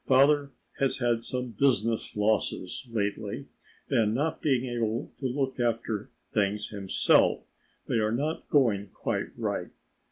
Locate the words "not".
4.15-4.41, 8.11-8.49